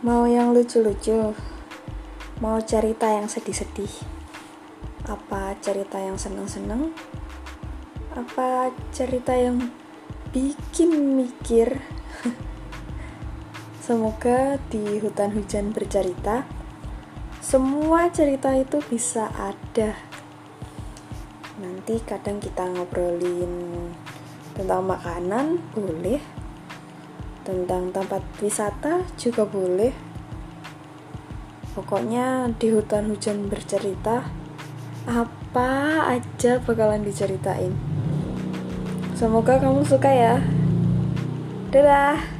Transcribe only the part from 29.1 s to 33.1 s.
juga boleh. Pokoknya di hutan